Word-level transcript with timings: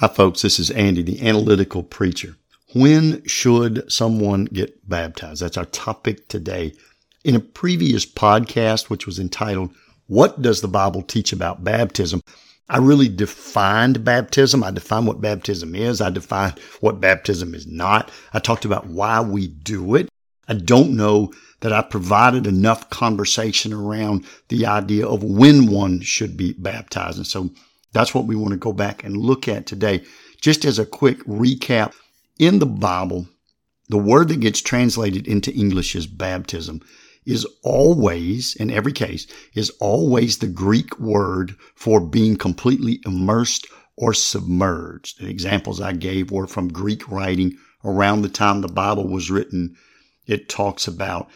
Hi, 0.00 0.08
folks. 0.08 0.42
This 0.42 0.58
is 0.58 0.70
Andy, 0.72 1.00
the 1.00 1.26
analytical 1.26 1.82
preacher. 1.82 2.36
When 2.74 3.24
should 3.26 3.90
someone 3.90 4.44
get 4.44 4.86
baptized? 4.86 5.40
That's 5.40 5.56
our 5.56 5.64
topic 5.64 6.28
today. 6.28 6.74
In 7.24 7.34
a 7.34 7.40
previous 7.40 8.04
podcast, 8.04 8.90
which 8.90 9.06
was 9.06 9.18
entitled, 9.18 9.74
What 10.06 10.42
Does 10.42 10.60
the 10.60 10.68
Bible 10.68 11.00
Teach 11.00 11.32
About 11.32 11.64
Baptism? 11.64 12.20
I 12.68 12.76
really 12.76 13.08
defined 13.08 14.04
baptism. 14.04 14.62
I 14.62 14.70
defined 14.70 15.06
what 15.06 15.22
baptism 15.22 15.74
is. 15.74 16.02
I 16.02 16.10
defined 16.10 16.58
what 16.80 17.00
baptism 17.00 17.54
is 17.54 17.66
not. 17.66 18.10
I 18.34 18.38
talked 18.38 18.66
about 18.66 18.88
why 18.88 19.22
we 19.22 19.46
do 19.46 19.94
it. 19.94 20.10
I 20.46 20.54
don't 20.56 20.94
know 20.94 21.32
that 21.60 21.72
I 21.72 21.80
provided 21.80 22.46
enough 22.46 22.90
conversation 22.90 23.72
around 23.72 24.26
the 24.48 24.66
idea 24.66 25.06
of 25.08 25.24
when 25.24 25.68
one 25.70 26.02
should 26.02 26.36
be 26.36 26.52
baptized. 26.52 27.16
And 27.16 27.26
so 27.26 27.48
that's 27.96 28.14
what 28.14 28.26
we 28.26 28.36
want 28.36 28.50
to 28.50 28.58
go 28.58 28.74
back 28.74 29.04
and 29.04 29.16
look 29.16 29.48
at 29.48 29.64
today. 29.64 30.04
Just 30.40 30.66
as 30.66 30.78
a 30.78 30.84
quick 30.84 31.18
recap, 31.24 31.94
in 32.38 32.58
the 32.58 32.66
Bible, 32.66 33.26
the 33.88 33.96
word 33.96 34.28
that 34.28 34.40
gets 34.40 34.60
translated 34.60 35.26
into 35.26 35.54
English 35.54 35.96
as 35.96 36.06
baptism 36.06 36.82
is 37.24 37.46
always, 37.62 38.54
in 38.56 38.70
every 38.70 38.92
case, 38.92 39.26
is 39.54 39.70
always 39.80 40.38
the 40.38 40.46
Greek 40.46 40.98
word 41.00 41.56
for 41.74 41.98
being 41.98 42.36
completely 42.36 43.00
immersed 43.06 43.66
or 43.96 44.12
submerged. 44.12 45.18
The 45.18 45.30
examples 45.30 45.80
I 45.80 45.92
gave 45.92 46.30
were 46.30 46.46
from 46.46 46.68
Greek 46.68 47.10
writing 47.10 47.56
around 47.82 48.20
the 48.20 48.28
time 48.28 48.60
the 48.60 48.68
Bible 48.68 49.08
was 49.08 49.30
written. 49.30 49.74
It 50.26 50.50
talks 50.50 50.86
about 50.86 51.30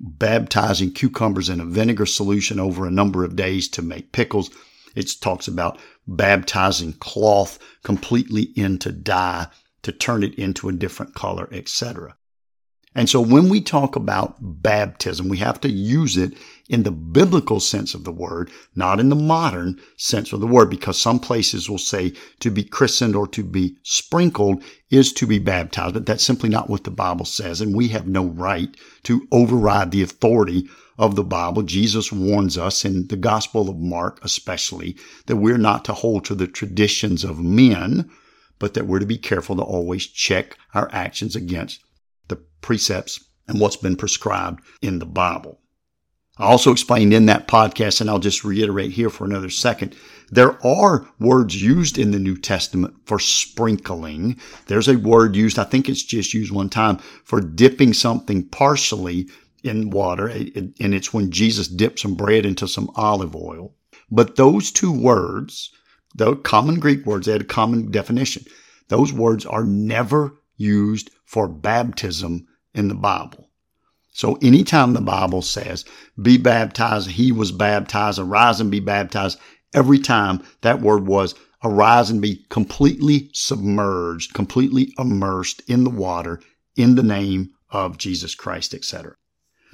baptizing 0.00 0.92
cucumbers 0.92 1.50
in 1.50 1.60
a 1.60 1.66
vinegar 1.66 2.06
solution 2.06 2.58
over 2.58 2.86
a 2.86 2.90
number 2.90 3.24
of 3.24 3.36
days 3.36 3.68
to 3.68 3.82
make 3.82 4.12
pickles. 4.12 4.50
It 4.94 5.10
talks 5.20 5.46
about 5.46 5.78
baptizing 6.08 6.94
cloth 6.94 7.58
completely 7.84 8.50
into 8.56 8.90
dye 8.90 9.46
to 9.82 9.92
turn 9.92 10.24
it 10.24 10.34
into 10.34 10.68
a 10.68 10.72
different 10.72 11.14
color, 11.14 11.48
etc. 11.52 12.16
And 12.98 13.08
so 13.08 13.20
when 13.20 13.48
we 13.48 13.60
talk 13.60 13.94
about 13.94 14.34
baptism, 14.40 15.28
we 15.28 15.36
have 15.36 15.60
to 15.60 15.70
use 15.70 16.16
it 16.16 16.36
in 16.68 16.82
the 16.82 16.90
biblical 16.90 17.60
sense 17.60 17.94
of 17.94 18.02
the 18.02 18.10
word, 18.10 18.50
not 18.74 18.98
in 18.98 19.08
the 19.08 19.14
modern 19.14 19.80
sense 19.96 20.32
of 20.32 20.40
the 20.40 20.48
word, 20.48 20.68
because 20.68 20.98
some 20.98 21.20
places 21.20 21.70
will 21.70 21.78
say 21.78 22.12
to 22.40 22.50
be 22.50 22.64
christened 22.64 23.14
or 23.14 23.28
to 23.28 23.44
be 23.44 23.76
sprinkled 23.84 24.64
is 24.90 25.12
to 25.12 25.28
be 25.28 25.38
baptized, 25.38 25.94
but 25.94 26.06
that's 26.06 26.24
simply 26.24 26.48
not 26.48 26.68
what 26.68 26.82
the 26.82 26.90
Bible 26.90 27.24
says. 27.24 27.60
And 27.60 27.72
we 27.72 27.86
have 27.86 28.08
no 28.08 28.24
right 28.24 28.76
to 29.04 29.28
override 29.30 29.92
the 29.92 30.02
authority 30.02 30.68
of 30.98 31.14
the 31.14 31.22
Bible, 31.22 31.62
Jesus 31.62 32.10
warns 32.10 32.58
us 32.58 32.84
in 32.84 33.06
the 33.06 33.16
Gospel 33.16 33.70
of 33.70 33.78
Mark, 33.78 34.18
especially, 34.24 34.96
that 35.26 35.36
we're 35.36 35.56
not 35.56 35.84
to 35.84 35.92
hold 35.92 36.24
to 36.24 36.34
the 36.34 36.48
traditions 36.48 37.22
of 37.22 37.38
men, 37.38 38.10
but 38.58 38.74
that 38.74 38.88
we're 38.88 38.98
to 38.98 39.06
be 39.06 39.18
careful 39.18 39.54
to 39.54 39.62
always 39.62 40.04
check 40.04 40.58
our 40.74 40.90
actions 40.92 41.36
against 41.36 41.78
the 42.28 42.36
precepts 42.60 43.24
and 43.46 43.60
what's 43.60 43.76
been 43.76 43.96
prescribed 43.96 44.62
in 44.82 44.98
the 44.98 45.06
Bible. 45.06 45.60
I 46.38 46.44
also 46.44 46.70
explained 46.70 47.12
in 47.12 47.26
that 47.26 47.48
podcast, 47.48 48.00
and 48.00 48.08
I'll 48.08 48.20
just 48.20 48.44
reiterate 48.44 48.92
here 48.92 49.10
for 49.10 49.24
another 49.24 49.50
second. 49.50 49.96
There 50.30 50.64
are 50.64 51.08
words 51.18 51.60
used 51.60 51.98
in 51.98 52.12
the 52.12 52.18
New 52.20 52.36
Testament 52.36 52.94
for 53.06 53.18
sprinkling. 53.18 54.38
There's 54.66 54.86
a 54.86 54.98
word 54.98 55.34
used, 55.34 55.58
I 55.58 55.64
think 55.64 55.88
it's 55.88 56.04
just 56.04 56.34
used 56.34 56.52
one 56.52 56.68
time, 56.68 56.98
for 57.24 57.40
dipping 57.40 57.92
something 57.92 58.46
partially 58.48 59.28
in 59.64 59.90
water, 59.90 60.28
and 60.28 60.74
it's 60.78 61.12
when 61.12 61.32
Jesus 61.32 61.66
dipped 61.66 61.98
some 61.98 62.14
bread 62.14 62.46
into 62.46 62.68
some 62.68 62.90
olive 62.94 63.34
oil. 63.34 63.74
But 64.08 64.36
those 64.36 64.70
two 64.70 64.92
words, 64.92 65.72
the 66.14 66.36
common 66.36 66.78
Greek 66.78 67.04
words, 67.04 67.26
they 67.26 67.32
had 67.32 67.40
a 67.40 67.44
common 67.44 67.90
definition. 67.90 68.44
Those 68.88 69.12
words 69.12 69.44
are 69.44 69.64
never 69.64 70.34
used 70.58 71.10
for 71.24 71.48
baptism 71.48 72.46
in 72.74 72.88
the 72.88 72.94
Bible. 72.94 73.48
So 74.12 74.34
anytime 74.42 74.92
the 74.92 75.00
Bible 75.00 75.42
says, 75.42 75.84
be 76.20 76.36
baptized, 76.36 77.10
he 77.10 77.32
was 77.32 77.52
baptized, 77.52 78.18
arise 78.18 78.60
and 78.60 78.70
be 78.70 78.80
baptized, 78.80 79.38
every 79.72 79.98
time 79.98 80.42
that 80.62 80.80
word 80.80 81.06
was 81.06 81.34
arise 81.64 82.10
and 82.10 82.20
be 82.20 82.44
completely 82.48 83.30
submerged, 83.32 84.34
completely 84.34 84.92
immersed 84.98 85.62
in 85.68 85.84
the 85.84 85.90
water 85.90 86.40
in 86.76 86.94
the 86.94 87.02
name 87.02 87.50
of 87.70 87.98
Jesus 87.98 88.34
Christ, 88.34 88.74
etc. 88.74 89.14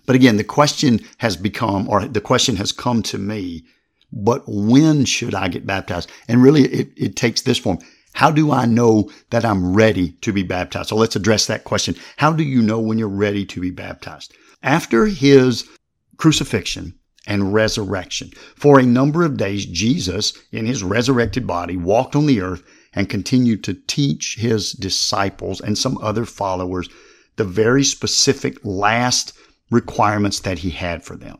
But 0.06 0.16
again, 0.16 0.36
the 0.36 0.44
question 0.44 1.00
has 1.18 1.36
become, 1.36 1.88
or 1.88 2.06
the 2.06 2.20
question 2.20 2.56
has 2.56 2.72
come 2.72 3.02
to 3.04 3.18
me, 3.18 3.64
but 4.12 4.44
when 4.46 5.04
should 5.04 5.34
I 5.34 5.48
get 5.48 5.66
baptized? 5.66 6.10
And 6.28 6.42
really, 6.42 6.64
it, 6.64 6.88
it 6.96 7.16
takes 7.16 7.42
this 7.42 7.58
form. 7.58 7.78
How 8.14 8.30
do 8.30 8.52
I 8.52 8.64
know 8.64 9.10
that 9.30 9.44
I'm 9.44 9.74
ready 9.74 10.12
to 10.22 10.32
be 10.32 10.44
baptized? 10.44 10.88
So 10.88 10.96
let's 10.96 11.16
address 11.16 11.46
that 11.46 11.64
question. 11.64 11.96
How 12.16 12.32
do 12.32 12.44
you 12.44 12.62
know 12.62 12.80
when 12.80 12.96
you're 12.96 13.08
ready 13.08 13.44
to 13.46 13.60
be 13.60 13.70
baptized? 13.70 14.32
After 14.62 15.06
his 15.06 15.68
crucifixion 16.16 16.94
and 17.26 17.52
resurrection, 17.52 18.30
for 18.54 18.78
a 18.78 18.86
number 18.86 19.24
of 19.24 19.36
days, 19.36 19.66
Jesus, 19.66 20.32
in 20.52 20.64
his 20.64 20.84
resurrected 20.84 21.46
body, 21.46 21.76
walked 21.76 22.14
on 22.14 22.26
the 22.26 22.40
earth 22.40 22.62
and 22.94 23.08
continued 23.08 23.64
to 23.64 23.74
teach 23.74 24.36
his 24.36 24.72
disciples 24.72 25.60
and 25.60 25.76
some 25.76 25.98
other 25.98 26.24
followers 26.24 26.88
the 27.36 27.44
very 27.44 27.82
specific 27.82 28.58
last 28.64 29.32
requirements 29.72 30.38
that 30.40 30.60
he 30.60 30.70
had 30.70 31.02
for 31.02 31.16
them. 31.16 31.38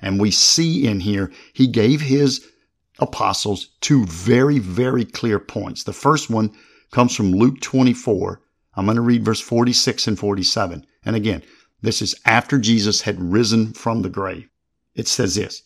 And 0.00 0.20
we 0.20 0.30
see 0.30 0.86
in 0.86 1.00
here, 1.00 1.32
he 1.52 1.66
gave 1.66 2.00
his 2.00 2.46
apostles 3.02 3.68
two 3.80 4.06
very, 4.06 4.58
very 4.58 5.04
clear 5.04 5.38
points. 5.38 5.84
The 5.84 5.92
first 5.92 6.30
one 6.30 6.52
comes 6.90 7.14
from 7.14 7.32
Luke 7.32 7.60
24. 7.60 8.40
I'm 8.74 8.86
going 8.86 8.96
to 8.96 9.02
read 9.02 9.24
verse 9.24 9.40
46 9.40 10.06
and 10.08 10.18
47. 10.18 10.86
And 11.04 11.16
again, 11.16 11.42
this 11.82 12.00
is 12.00 12.14
after 12.24 12.58
Jesus 12.58 13.02
had 13.02 13.20
risen 13.20 13.72
from 13.72 14.02
the 14.02 14.08
grave. 14.08 14.48
It 14.94 15.08
says 15.08 15.34
this, 15.34 15.62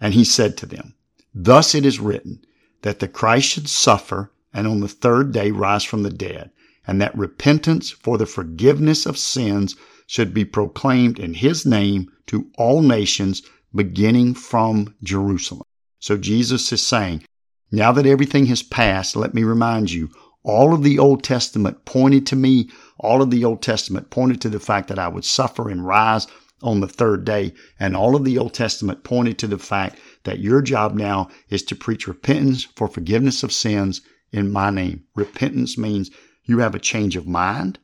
and 0.00 0.14
he 0.14 0.24
said 0.24 0.56
to 0.58 0.66
them, 0.66 0.94
Thus 1.34 1.74
it 1.74 1.84
is 1.84 2.00
written 2.00 2.42
that 2.82 3.00
the 3.00 3.08
Christ 3.08 3.48
should 3.48 3.68
suffer 3.68 4.32
and 4.52 4.66
on 4.66 4.80
the 4.80 4.88
third 4.88 5.32
day 5.32 5.50
rise 5.50 5.84
from 5.84 6.02
the 6.02 6.10
dead, 6.10 6.50
and 6.86 7.00
that 7.00 7.16
repentance 7.16 7.90
for 7.90 8.18
the 8.18 8.26
forgiveness 8.26 9.06
of 9.06 9.18
sins 9.18 9.76
should 10.06 10.34
be 10.34 10.44
proclaimed 10.44 11.18
in 11.18 11.34
his 11.34 11.64
name 11.64 12.10
to 12.26 12.50
all 12.58 12.82
nations, 12.82 13.42
beginning 13.72 14.34
from 14.34 14.94
Jerusalem. 15.02 15.62
So 16.00 16.16
Jesus 16.16 16.72
is 16.72 16.86
saying, 16.86 17.22
now 17.70 17.92
that 17.92 18.06
everything 18.06 18.46
has 18.46 18.62
passed, 18.62 19.14
let 19.14 19.32
me 19.32 19.44
remind 19.44 19.92
you, 19.92 20.08
all 20.42 20.72
of 20.72 20.82
the 20.82 20.98
Old 20.98 21.22
Testament 21.22 21.84
pointed 21.84 22.26
to 22.28 22.36
me. 22.36 22.70
All 22.98 23.20
of 23.22 23.30
the 23.30 23.44
Old 23.44 23.62
Testament 23.62 24.10
pointed 24.10 24.40
to 24.40 24.48
the 24.48 24.58
fact 24.58 24.88
that 24.88 24.98
I 24.98 25.08
would 25.08 25.24
suffer 25.24 25.68
and 25.68 25.86
rise 25.86 26.26
on 26.62 26.80
the 26.80 26.88
third 26.88 27.24
day. 27.24 27.52
And 27.78 27.94
all 27.94 28.16
of 28.16 28.24
the 28.24 28.38
Old 28.38 28.54
Testament 28.54 29.04
pointed 29.04 29.38
to 29.38 29.46
the 29.46 29.58
fact 29.58 29.98
that 30.24 30.40
your 30.40 30.62
job 30.62 30.94
now 30.94 31.28
is 31.50 31.62
to 31.64 31.76
preach 31.76 32.08
repentance 32.08 32.64
for 32.64 32.88
forgiveness 32.88 33.42
of 33.42 33.52
sins 33.52 34.00
in 34.32 34.50
my 34.50 34.70
name. 34.70 35.04
Repentance 35.14 35.76
means 35.76 36.10
you 36.44 36.58
have 36.58 36.74
a 36.74 36.80
change 36.80 37.16
of 37.16 37.26
mind 37.26 37.78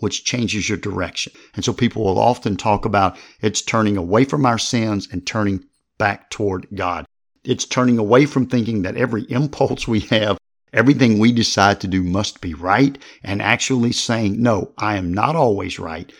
which 0.00 0.24
changes 0.24 0.68
your 0.68 0.78
direction. 0.78 1.32
And 1.54 1.64
so 1.64 1.72
people 1.72 2.04
will 2.04 2.18
often 2.18 2.56
talk 2.56 2.84
about 2.84 3.18
it's 3.40 3.60
turning 3.60 3.96
away 3.96 4.24
from 4.24 4.46
our 4.46 4.58
sins 4.58 5.08
and 5.10 5.26
turning 5.26 5.64
back 5.98 6.30
toward 6.30 6.68
God. 6.74 7.04
It's 7.44 7.64
turning 7.64 7.98
away 7.98 8.26
from 8.26 8.46
thinking 8.46 8.82
that 8.82 8.96
every 8.96 9.22
impulse 9.30 9.86
we 9.88 10.00
have, 10.00 10.38
everything 10.72 11.18
we 11.18 11.32
decide 11.32 11.80
to 11.80 11.86
do 11.86 12.02
must 12.02 12.40
be 12.40 12.54
right, 12.54 12.98
and 13.22 13.40
actually 13.40 13.92
saying, 13.92 14.42
no, 14.42 14.72
I 14.78 14.96
am 14.96 15.12
not 15.12 15.36
always 15.36 15.78
right. 15.78 16.12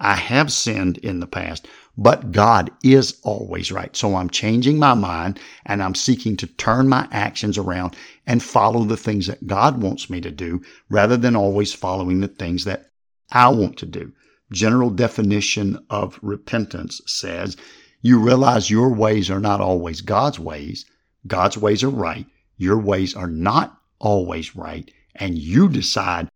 I 0.00 0.16
have 0.16 0.52
sinned 0.52 0.98
in 0.98 1.20
the 1.20 1.26
past, 1.26 1.68
but 1.96 2.32
God 2.32 2.70
is 2.82 3.20
always 3.22 3.70
right. 3.70 3.94
So 3.94 4.16
I'm 4.16 4.28
changing 4.28 4.78
my 4.78 4.94
mind 4.94 5.38
and 5.64 5.82
I'm 5.82 5.94
seeking 5.94 6.36
to 6.38 6.46
turn 6.46 6.88
my 6.88 7.06
actions 7.12 7.56
around 7.56 7.96
and 8.26 8.42
follow 8.42 8.84
the 8.84 8.96
things 8.96 9.28
that 9.28 9.46
God 9.46 9.80
wants 9.80 10.10
me 10.10 10.20
to 10.20 10.32
do 10.32 10.60
rather 10.90 11.16
than 11.16 11.36
always 11.36 11.72
following 11.72 12.20
the 12.20 12.28
things 12.28 12.64
that 12.64 12.90
I 13.30 13.48
want 13.48 13.76
to 13.78 13.86
do. 13.86 14.12
General 14.52 14.90
definition 14.90 15.78
of 15.88 16.18
repentance 16.22 17.00
says 17.06 17.56
you 18.04 18.18
realize 18.18 18.68
your 18.68 18.90
ways 18.90 19.30
are 19.30 19.40
not 19.40 19.62
always 19.62 20.02
God's 20.02 20.38
ways. 20.38 20.84
God's 21.26 21.56
ways 21.56 21.82
are 21.82 21.88
right. 21.88 22.26
Your 22.58 22.78
ways 22.78 23.14
are 23.14 23.30
not 23.30 23.80
always 23.98 24.54
right. 24.54 24.90
And 25.14 25.38
you 25.38 25.70
decide, 25.70 26.28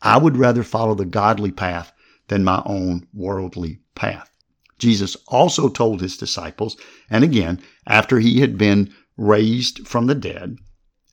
I 0.00 0.16
would 0.16 0.38
rather 0.38 0.62
follow 0.62 0.94
the 0.94 1.04
godly 1.04 1.50
path 1.50 1.92
than 2.28 2.42
my 2.42 2.62
own 2.64 3.06
worldly 3.12 3.80
path. 3.94 4.30
Jesus 4.78 5.14
also 5.28 5.68
told 5.68 6.00
his 6.00 6.16
disciples, 6.16 6.78
and 7.10 7.22
again, 7.22 7.60
after 7.86 8.18
he 8.18 8.40
had 8.40 8.56
been 8.56 8.90
raised 9.18 9.86
from 9.86 10.06
the 10.06 10.14
dead, 10.14 10.56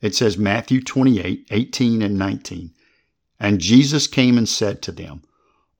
it 0.00 0.14
says 0.14 0.38
Matthew 0.38 0.80
28, 0.80 1.48
18 1.50 2.00
and 2.00 2.16
19. 2.16 2.70
And 3.38 3.60
Jesus 3.60 4.06
came 4.06 4.38
and 4.38 4.48
said 4.48 4.80
to 4.80 4.92
them, 4.92 5.20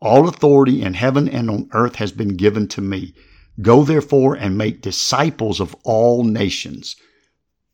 All 0.02 0.28
authority 0.28 0.82
in 0.82 0.92
heaven 0.92 1.30
and 1.30 1.48
on 1.48 1.70
earth 1.72 1.94
has 1.94 2.12
been 2.12 2.36
given 2.36 2.68
to 2.68 2.82
me. 2.82 3.14
Go 3.60 3.82
therefore 3.82 4.34
and 4.36 4.56
make 4.56 4.82
disciples 4.82 5.58
of 5.58 5.74
all 5.82 6.22
nations. 6.22 6.94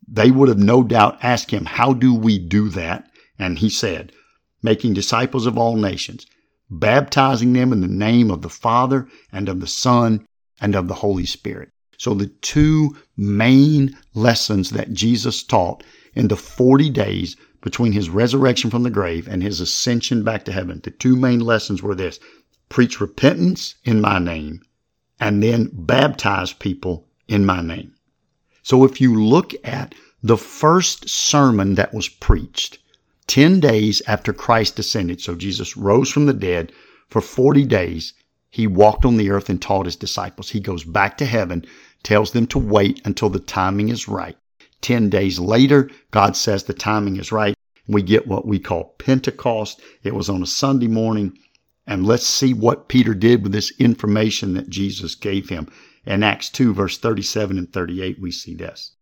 They 0.08 0.30
would 0.30 0.48
have 0.48 0.58
no 0.58 0.82
doubt 0.82 1.18
asked 1.22 1.50
him, 1.50 1.66
How 1.66 1.92
do 1.92 2.14
we 2.14 2.38
do 2.38 2.70
that? 2.70 3.10
And 3.38 3.58
he 3.58 3.68
said, 3.68 4.12
making 4.62 4.94
disciples 4.94 5.44
of 5.44 5.58
all 5.58 5.76
nations, 5.76 6.26
baptizing 6.70 7.52
them 7.52 7.70
in 7.70 7.82
the 7.82 7.86
name 7.86 8.30
of 8.30 8.40
the 8.40 8.48
Father 8.48 9.06
and 9.30 9.46
of 9.48 9.60
the 9.60 9.66
Son 9.66 10.26
and 10.58 10.74
of 10.74 10.88
the 10.88 10.94
Holy 10.94 11.26
Spirit. 11.26 11.68
So 11.98 12.14
the 12.14 12.28
two 12.28 12.96
main 13.16 13.94
lessons 14.14 14.70
that 14.70 14.94
Jesus 14.94 15.42
taught 15.42 15.84
in 16.14 16.28
the 16.28 16.36
40 16.36 16.88
days 16.88 17.36
between 17.60 17.92
his 17.92 18.08
resurrection 18.08 18.70
from 18.70 18.84
the 18.84 18.90
grave 18.90 19.28
and 19.28 19.42
his 19.42 19.60
ascension 19.60 20.24
back 20.24 20.46
to 20.46 20.52
heaven, 20.52 20.80
the 20.82 20.90
two 20.90 21.14
main 21.14 21.40
lessons 21.40 21.82
were 21.82 21.94
this 21.94 22.18
preach 22.70 23.00
repentance 23.00 23.74
in 23.84 24.00
my 24.00 24.18
name 24.18 24.62
and 25.20 25.42
then 25.42 25.70
baptize 25.72 26.52
people 26.52 27.06
in 27.28 27.46
my 27.46 27.62
name. 27.62 27.94
So 28.62 28.84
if 28.84 29.00
you 29.00 29.22
look 29.22 29.54
at 29.64 29.94
the 30.22 30.38
first 30.38 31.08
sermon 31.08 31.74
that 31.74 31.92
was 31.92 32.08
preached 32.08 32.78
10 33.26 33.60
days 33.60 34.02
after 34.06 34.32
Christ 34.32 34.76
descended, 34.76 35.20
so 35.20 35.34
Jesus 35.34 35.76
rose 35.76 36.10
from 36.10 36.26
the 36.26 36.32
dead 36.32 36.72
for 37.08 37.20
40 37.20 37.64
days, 37.66 38.14
he 38.50 38.66
walked 38.66 39.04
on 39.04 39.16
the 39.16 39.30
earth 39.30 39.50
and 39.50 39.60
taught 39.60 39.86
his 39.86 39.96
disciples. 39.96 40.50
He 40.50 40.60
goes 40.60 40.84
back 40.84 41.18
to 41.18 41.26
heaven, 41.26 41.66
tells 42.02 42.30
them 42.32 42.46
to 42.48 42.58
wait 42.58 43.00
until 43.04 43.28
the 43.28 43.40
timing 43.40 43.88
is 43.88 44.08
right. 44.08 44.36
10 44.80 45.10
days 45.10 45.38
later, 45.38 45.90
God 46.10 46.36
says 46.36 46.64
the 46.64 46.74
timing 46.74 47.16
is 47.16 47.32
right. 47.32 47.54
We 47.88 48.02
get 48.02 48.26
what 48.26 48.46
we 48.46 48.58
call 48.58 48.94
Pentecost. 48.98 49.80
It 50.02 50.14
was 50.14 50.28
on 50.28 50.42
a 50.42 50.46
Sunday 50.46 50.88
morning. 50.88 51.38
And 51.86 52.06
let's 52.06 52.26
see 52.26 52.54
what 52.54 52.88
Peter 52.88 53.14
did 53.14 53.42
with 53.42 53.52
this 53.52 53.70
information 53.78 54.54
that 54.54 54.70
Jesus 54.70 55.14
gave 55.14 55.50
him. 55.50 55.68
In 56.06 56.22
Acts 56.22 56.48
2, 56.50 56.72
verse 56.72 56.96
37 56.96 57.58
and 57.58 57.72
38, 57.72 58.20
we 58.20 58.30
see 58.30 58.54
this. 58.54 58.92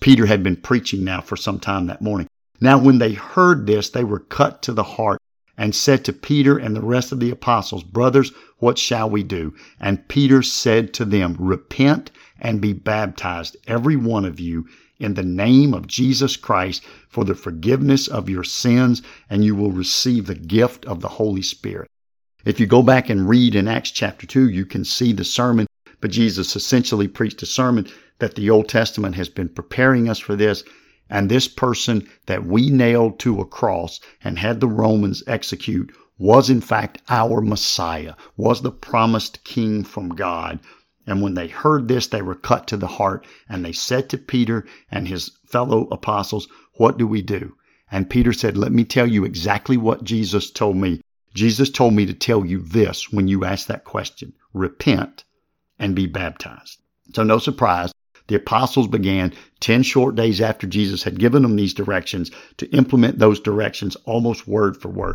Peter 0.00 0.26
had 0.26 0.42
been 0.42 0.56
preaching 0.56 1.02
now 1.02 1.20
for 1.20 1.36
some 1.36 1.58
time 1.58 1.86
that 1.86 2.00
morning. 2.00 2.28
Now, 2.60 2.78
when 2.78 2.98
they 2.98 3.12
heard 3.12 3.66
this, 3.66 3.90
they 3.90 4.04
were 4.04 4.20
cut 4.20 4.62
to 4.62 4.72
the 4.72 4.84
heart 4.84 5.20
and 5.58 5.74
said 5.74 6.04
to 6.04 6.12
Peter 6.12 6.56
and 6.56 6.76
the 6.76 6.80
rest 6.80 7.12
of 7.12 7.20
the 7.20 7.30
apostles, 7.30 7.82
Brothers, 7.82 8.32
what 8.58 8.78
shall 8.78 9.10
we 9.10 9.22
do? 9.22 9.54
And 9.80 10.06
Peter 10.08 10.42
said 10.42 10.94
to 10.94 11.04
them, 11.04 11.36
Repent 11.38 12.10
and 12.38 12.60
be 12.60 12.72
baptized, 12.72 13.56
every 13.66 13.96
one 13.96 14.24
of 14.24 14.38
you, 14.38 14.66
in 14.98 15.14
the 15.14 15.24
name 15.24 15.74
of 15.74 15.86
Jesus 15.86 16.36
Christ 16.36 16.84
for 17.08 17.24
the 17.24 17.34
forgiveness 17.34 18.08
of 18.08 18.30
your 18.30 18.44
sins, 18.44 19.02
and 19.28 19.44
you 19.44 19.54
will 19.54 19.72
receive 19.72 20.26
the 20.26 20.34
gift 20.34 20.84
of 20.86 21.00
the 21.00 21.08
Holy 21.08 21.42
Spirit. 21.42 21.88
If 22.46 22.60
you 22.60 22.66
go 22.66 22.80
back 22.80 23.10
and 23.10 23.28
read 23.28 23.56
in 23.56 23.66
Acts 23.66 23.90
chapter 23.90 24.24
2, 24.24 24.50
you 24.50 24.64
can 24.64 24.84
see 24.84 25.12
the 25.12 25.24
sermon, 25.24 25.66
but 26.00 26.12
Jesus 26.12 26.54
essentially 26.54 27.08
preached 27.08 27.42
a 27.42 27.46
sermon 27.46 27.88
that 28.20 28.36
the 28.36 28.50
Old 28.50 28.68
Testament 28.68 29.16
has 29.16 29.28
been 29.28 29.48
preparing 29.48 30.08
us 30.08 30.20
for 30.20 30.36
this. 30.36 30.62
And 31.10 31.28
this 31.28 31.48
person 31.48 32.08
that 32.26 32.46
we 32.46 32.70
nailed 32.70 33.18
to 33.18 33.40
a 33.40 33.44
cross 33.44 33.98
and 34.22 34.38
had 34.38 34.60
the 34.60 34.68
Romans 34.68 35.24
execute 35.26 35.92
was 36.18 36.48
in 36.48 36.60
fact 36.60 37.02
our 37.08 37.40
Messiah, 37.40 38.14
was 38.36 38.62
the 38.62 38.70
promised 38.70 39.42
king 39.42 39.82
from 39.82 40.10
God. 40.10 40.60
And 41.04 41.22
when 41.22 41.34
they 41.34 41.48
heard 41.48 41.88
this, 41.88 42.06
they 42.06 42.22
were 42.22 42.36
cut 42.36 42.68
to 42.68 42.76
the 42.76 42.86
heart 42.86 43.26
and 43.48 43.64
they 43.64 43.72
said 43.72 44.08
to 44.10 44.18
Peter 44.18 44.64
and 44.88 45.08
his 45.08 45.32
fellow 45.46 45.88
apostles, 45.90 46.46
what 46.74 46.96
do 46.96 47.08
we 47.08 47.22
do? 47.22 47.56
And 47.90 48.08
Peter 48.08 48.32
said, 48.32 48.56
let 48.56 48.70
me 48.70 48.84
tell 48.84 49.08
you 49.08 49.24
exactly 49.24 49.76
what 49.76 50.04
Jesus 50.04 50.52
told 50.52 50.76
me. 50.76 51.00
Jesus 51.36 51.68
told 51.68 51.92
me 51.92 52.06
to 52.06 52.14
tell 52.14 52.46
you 52.46 52.62
this 52.62 53.12
when 53.12 53.28
you 53.28 53.44
ask 53.44 53.66
that 53.66 53.84
question. 53.84 54.32
Repent 54.54 55.24
and 55.78 55.94
be 55.94 56.06
baptized. 56.06 56.80
So 57.14 57.24
no 57.24 57.38
surprise, 57.38 57.92
the 58.28 58.36
apostles 58.36 58.88
began 58.88 59.34
10 59.60 59.82
short 59.82 60.14
days 60.14 60.40
after 60.40 60.66
Jesus 60.66 61.02
had 61.02 61.18
given 61.18 61.42
them 61.42 61.54
these 61.54 61.74
directions 61.74 62.30
to 62.56 62.70
implement 62.70 63.18
those 63.18 63.38
directions 63.38 63.96
almost 64.06 64.48
word 64.48 64.80
for 64.80 64.88
word. 64.88 65.14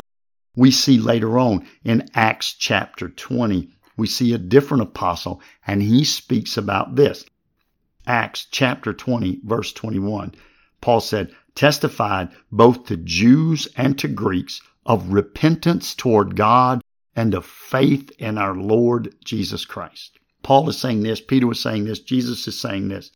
We 0.54 0.70
see 0.70 0.98
later 0.98 1.40
on 1.40 1.66
in 1.82 2.08
Acts 2.14 2.54
chapter 2.54 3.08
20, 3.08 3.68
we 3.96 4.06
see 4.06 4.32
a 4.32 4.38
different 4.38 4.84
apostle 4.84 5.42
and 5.66 5.82
he 5.82 6.04
speaks 6.04 6.56
about 6.56 6.94
this. 6.94 7.24
Acts 8.06 8.46
chapter 8.48 8.92
20 8.92 9.40
verse 9.42 9.72
21. 9.72 10.36
Paul 10.80 11.00
said, 11.00 11.32
testified 11.56 12.28
both 12.52 12.86
to 12.86 12.96
Jews 12.96 13.66
and 13.76 13.98
to 13.98 14.06
Greeks 14.06 14.60
of 14.84 15.12
repentance 15.12 15.94
toward 15.94 16.36
God 16.36 16.80
and 17.14 17.34
of 17.34 17.44
faith 17.44 18.10
in 18.18 18.38
our 18.38 18.54
Lord 18.54 19.14
Jesus 19.24 19.64
Christ. 19.64 20.18
Paul 20.42 20.68
is 20.68 20.78
saying 20.78 21.02
this, 21.02 21.20
Peter 21.20 21.46
was 21.46 21.60
saying 21.60 21.84
this, 21.84 22.00
Jesus 22.00 22.46
is 22.48 22.60
saying 22.60 22.88
this. 22.88 23.10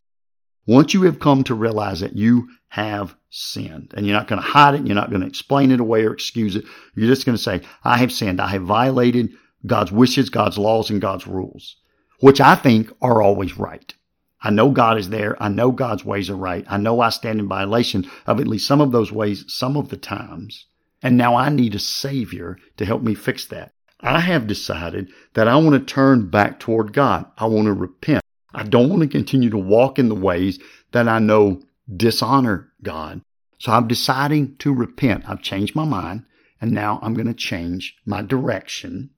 Once 0.65 0.93
you 0.93 1.03
have 1.03 1.19
come 1.19 1.43
to 1.43 1.55
realize 1.55 1.99
that 2.01 2.15
you 2.15 2.49
have 2.69 3.15
sinned, 3.29 3.93
and 3.95 4.05
you're 4.05 4.15
not 4.15 4.27
going 4.27 4.41
to 4.41 4.47
hide 4.47 4.75
it, 4.75 4.85
you're 4.85 4.95
not 4.95 5.09
going 5.09 5.21
to 5.21 5.27
explain 5.27 5.71
it 5.71 5.79
away 5.79 6.03
or 6.03 6.13
excuse 6.13 6.55
it, 6.55 6.65
you're 6.95 7.07
just 7.07 7.25
going 7.25 7.37
to 7.37 7.43
say, 7.43 7.61
I 7.83 7.97
have 7.97 8.11
sinned, 8.11 8.41
I 8.41 8.47
have 8.47 8.63
violated 8.63 9.31
God's 9.65 9.91
wishes, 9.91 10.29
God's 10.29 10.57
laws, 10.57 10.89
and 10.89 11.01
God's 11.01 11.25
rules, 11.25 11.77
which 12.19 12.39
I 12.39 12.55
think 12.55 12.91
are 13.01 13.21
always 13.21 13.57
right. 13.57 13.93
I 14.41 14.51
know 14.51 14.69
God 14.69 14.97
is 14.97 15.09
there. 15.09 15.41
I 15.41 15.49
know 15.49 15.71
God's 15.71 16.05
ways 16.05 16.29
are 16.29 16.35
right. 16.35 16.65
I 16.69 16.77
know 16.77 16.99
I 16.99 17.09
stand 17.09 17.39
in 17.39 17.47
violation 17.47 18.09
of 18.27 18.39
at 18.39 18.47
least 18.47 18.67
some 18.67 18.81
of 18.81 18.91
those 18.91 19.11
ways 19.11 19.45
some 19.47 19.75
of 19.75 19.89
the 19.89 19.97
times. 19.97 20.65
And 21.01 21.17
now 21.17 21.35
I 21.35 21.49
need 21.49 21.75
a 21.75 21.79
savior 21.79 22.57
to 22.77 22.85
help 22.85 23.01
me 23.01 23.13
fix 23.13 23.45
that. 23.47 23.71
I 24.01 24.19
have 24.19 24.47
decided 24.47 25.09
that 25.33 25.47
I 25.47 25.55
want 25.57 25.73
to 25.73 25.93
turn 25.93 26.29
back 26.29 26.59
toward 26.59 26.93
God. 26.93 27.25
I 27.37 27.45
want 27.47 27.65
to 27.65 27.73
repent. 27.73 28.23
I 28.53 28.63
don't 28.63 28.89
want 28.89 29.01
to 29.01 29.07
continue 29.07 29.49
to 29.49 29.57
walk 29.57 29.99
in 29.99 30.09
the 30.09 30.15
ways 30.15 30.59
that 30.91 31.07
I 31.07 31.19
know 31.19 31.61
dishonor 31.95 32.71
God. 32.83 33.21
So 33.59 33.71
I'm 33.71 33.87
deciding 33.87 34.57
to 34.57 34.73
repent. 34.73 35.27
I've 35.27 35.41
changed 35.41 35.75
my 35.75 35.85
mind 35.85 36.25
and 36.61 36.71
now 36.71 36.99
I'm 37.01 37.13
going 37.13 37.27
to 37.27 37.33
change 37.33 37.95
my 38.05 38.21
direction 38.21 39.11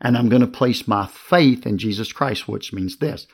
and 0.00 0.16
I'm 0.16 0.28
going 0.28 0.42
to 0.42 0.48
place 0.48 0.88
my 0.88 1.06
faith 1.06 1.66
in 1.66 1.78
Jesus 1.78 2.12
Christ, 2.12 2.48
which 2.48 2.72
means 2.72 2.96
this. 2.96 3.26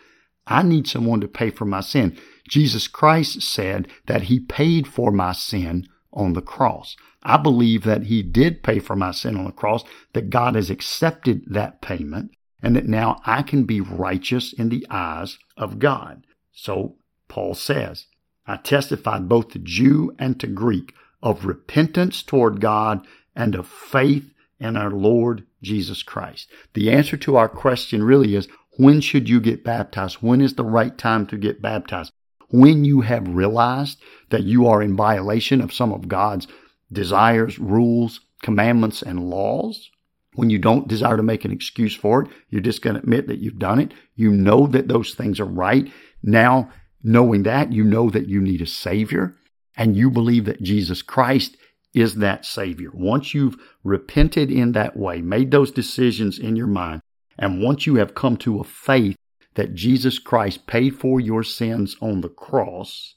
I 0.47 0.63
need 0.63 0.87
someone 0.87 1.21
to 1.21 1.29
pay 1.29 1.51
for 1.51 1.65
my 1.65 1.81
sin. 1.81 2.19
Jesus 2.49 2.87
Christ 2.89 3.43
said 3.43 3.89
that 4.07 4.23
he 4.23 4.41
paid 4.41 4.87
for 4.87 5.11
my 5.11 5.33
sin 5.33 5.89
on 6.17 6.33
the 6.33 6.43
cross. 6.43 6.97
I 7.23 7.37
believe 7.37 7.85
that 7.85 8.05
he 8.05 8.23
did 8.23 8.65
pay 8.65 8.81
for 8.81 8.97
my 8.97 9.13
sin 9.13 9.37
on 9.37 9.45
the 9.45 9.53
cross, 9.53 9.85
that 10.15 10.31
God 10.31 10.57
has 10.57 10.71
accepted 10.71 11.45
that 11.47 11.81
payment, 11.81 12.33
and 12.63 12.75
that 12.75 12.87
now 12.87 13.21
I 13.25 13.43
can 13.43 13.65
be 13.65 13.81
righteous 13.81 14.53
in 14.53 14.71
the 14.71 14.87
eyes 14.91 15.39
of 15.57 15.79
God. 15.79 16.27
So 16.53 16.97
Paul 17.29 17.55
says, 17.55 18.07
I 18.47 18.57
testified 18.57 19.29
both 19.29 19.51
to 19.51 19.59
Jew 19.59 20.15
and 20.19 20.41
to 20.41 20.47
Greek 20.47 20.95
of 21.23 21.45
repentance 21.45 22.23
toward 22.23 22.61
God 22.61 23.07
and 23.35 23.55
of 23.55 23.69
faith 23.69 24.33
in 24.59 24.77
our 24.77 24.91
Lord 24.91 25.45
Jesus 25.63 26.03
Christ. 26.03 26.49
The 26.75 26.91
answer 26.91 27.17
to 27.19 27.37
our 27.37 27.49
question 27.49 28.03
really 28.03 28.35
is, 28.35 28.49
when 28.79 29.01
should 29.01 29.29
you 29.29 29.41
get 29.41 29.65
baptized? 29.65 30.17
When 30.17 30.41
is 30.41 30.55
the 30.55 30.65
right 30.65 30.97
time 30.97 31.27
to 31.27 31.37
get 31.37 31.61
baptized? 31.61 32.13
When 32.49 32.85
you 32.85 33.01
have 33.01 33.29
realized 33.29 34.01
that 34.31 34.45
you 34.45 34.67
are 34.67 34.83
in 34.83 34.97
violation 34.97 35.61
of 35.61 35.73
some 35.73 35.93
of 35.93 36.09
God's 36.09 36.47
desires, 36.93 37.59
rules, 37.59 38.21
commandments, 38.43 39.03
and 39.03 39.31
laws, 39.31 39.91
when 40.35 40.51
you 40.51 40.59
don't 40.59 40.89
desire 40.89 41.17
to 41.17 41.23
make 41.23 41.45
an 41.45 41.53
excuse 41.53 41.95
for 41.95 42.23
it, 42.23 42.29
you're 42.51 42.61
just 42.61 42.83
going 42.83 42.95
to 42.95 43.03
admit 43.03 43.27
that 43.27 43.39
you've 43.39 43.59
done 43.59 43.81
it. 43.81 43.93
You 44.15 44.31
know 44.31 44.67
that 44.67 44.89
those 44.89 45.15
things 45.15 45.41
are 45.41 45.47
right. 45.47 45.91
Now, 46.23 46.71
knowing 47.03 47.43
that, 47.45 47.73
you 47.73 47.85
know 47.85 48.11
that 48.11 48.29
you 48.29 48.41
need 48.41 48.61
a 48.61 48.67
Savior, 48.67 49.35
and 49.77 49.97
you 49.97 50.11
believe 50.11 50.45
that 50.45 50.63
Jesus 50.63 51.03
Christ 51.03 51.57
is 51.95 52.17
that 52.17 52.45
Savior. 52.45 52.91
Once 52.93 53.33
you've 53.33 53.57
repented 53.83 54.51
in 54.51 54.73
that 54.73 54.97
way, 54.97 55.23
made 55.23 55.51
those 55.51 55.71
decisions 55.71 56.39
in 56.39 56.55
your 56.57 56.67
mind, 56.67 57.01
and 57.39 57.63
once 57.63 57.87
you 57.87 57.97
have 57.97 58.15
come 58.15 58.37
to 58.39 58.61
a 58.61 58.65
faith 58.65 59.17
that 59.57 59.75
Jesus 59.75 60.19
Christ 60.19 60.67
paid 60.67 60.99
for 60.99 61.21
your 61.21 61.43
sins 61.43 61.97
on 62.01 62.21
the 62.21 62.29
cross, 62.29 63.17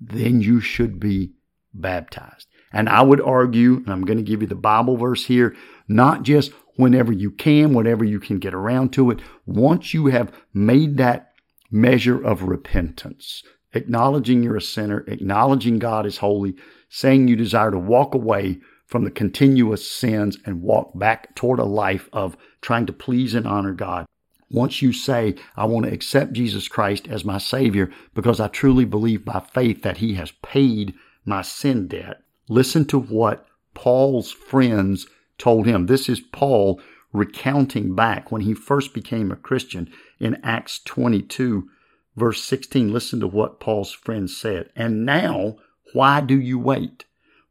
then 0.00 0.40
you 0.40 0.60
should 0.60 1.00
be 1.00 1.32
baptized. 1.72 2.46
And 2.72 2.88
I 2.88 3.02
would 3.02 3.20
argue, 3.20 3.76
and 3.76 3.88
I'm 3.88 4.04
going 4.04 4.18
to 4.18 4.24
give 4.24 4.42
you 4.42 4.48
the 4.48 4.54
Bible 4.54 4.96
verse 4.96 5.24
here, 5.24 5.56
not 5.88 6.22
just 6.22 6.52
whenever 6.76 7.12
you 7.12 7.30
can, 7.30 7.72
whenever 7.72 8.04
you 8.04 8.20
can 8.20 8.38
get 8.38 8.54
around 8.54 8.92
to 8.92 9.10
it. 9.10 9.20
Once 9.46 9.94
you 9.94 10.06
have 10.06 10.32
made 10.52 10.96
that 10.98 11.32
measure 11.70 12.22
of 12.22 12.42
repentance, 12.42 13.42
acknowledging 13.72 14.42
you're 14.42 14.56
a 14.56 14.62
sinner, 14.62 15.04
acknowledging 15.08 15.78
God 15.78 16.04
is 16.04 16.18
holy, 16.18 16.54
saying 16.88 17.28
you 17.28 17.36
desire 17.36 17.70
to 17.70 17.78
walk 17.78 18.14
away 18.14 18.58
from 18.86 19.04
the 19.04 19.10
continuous 19.10 19.90
sins 19.90 20.38
and 20.46 20.62
walk 20.62 20.98
back 20.98 21.34
toward 21.34 21.58
a 21.58 21.64
life 21.64 22.08
of 22.12 22.36
trying 22.60 22.86
to 22.86 22.92
please 22.92 23.34
and 23.34 23.46
honor 23.46 23.74
God, 23.74 24.06
once 24.50 24.82
you 24.82 24.92
say, 24.92 25.34
I 25.56 25.66
want 25.66 25.86
to 25.86 25.92
accept 25.92 26.32
Jesus 26.32 26.68
Christ 26.68 27.08
as 27.08 27.24
my 27.24 27.38
Savior 27.38 27.90
because 28.14 28.40
I 28.40 28.48
truly 28.48 28.84
believe 28.84 29.24
by 29.24 29.40
faith 29.40 29.82
that 29.82 29.98
He 29.98 30.14
has 30.14 30.32
paid 30.42 30.94
my 31.24 31.42
sin 31.42 31.88
debt, 31.88 32.22
listen 32.48 32.84
to 32.86 32.98
what 32.98 33.46
Paul's 33.74 34.30
friends 34.30 35.06
told 35.36 35.66
him. 35.66 35.86
This 35.86 36.08
is 36.08 36.20
Paul 36.20 36.80
recounting 37.12 37.94
back 37.94 38.32
when 38.32 38.40
he 38.42 38.54
first 38.54 38.94
became 38.94 39.30
a 39.30 39.36
Christian 39.36 39.90
in 40.18 40.40
Acts 40.42 40.80
22, 40.84 41.68
verse 42.16 42.42
16. 42.42 42.92
Listen 42.92 43.20
to 43.20 43.26
what 43.26 43.60
Paul's 43.60 43.92
friends 43.92 44.36
said. 44.36 44.70
And 44.74 45.04
now, 45.04 45.58
why 45.92 46.20
do 46.20 46.38
you 46.38 46.58
wait? 46.58 47.04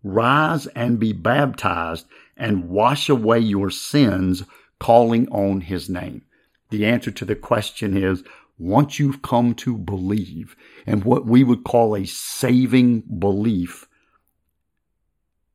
rise 0.03 0.67
and 0.67 0.99
be 0.99 1.13
baptized 1.13 2.05
and 2.35 2.69
wash 2.69 3.09
away 3.09 3.39
your 3.39 3.69
sins, 3.69 4.43
calling 4.79 5.27
on 5.29 5.61
his 5.61 5.89
name? 5.89 6.21
The 6.69 6.85
answer 6.85 7.11
to 7.11 7.25
the 7.25 7.35
question 7.35 7.95
is 7.95 8.23
once 8.59 8.99
you've 8.99 9.21
come 9.21 9.53
to 9.55 9.77
believe 9.77 10.55
and 10.85 11.03
what 11.03 11.25
we 11.25 11.43
would 11.43 11.63
call 11.63 11.95
a 11.95 12.05
saving 12.05 13.01
belief, 13.01 13.87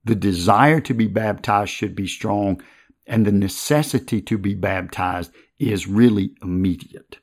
the 0.04 0.14
desire 0.14 0.80
to 0.80 0.94
be 0.94 1.06
baptized 1.06 1.70
should 1.70 1.94
be 1.94 2.06
strong 2.06 2.62
and 3.06 3.26
the 3.26 3.32
necessity 3.32 4.20
to 4.22 4.38
be 4.38 4.54
baptized 4.54 5.32
is 5.58 5.86
really 5.86 6.34
immediate. 6.42 7.18